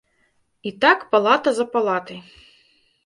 [0.69, 2.19] І так палата за палатай.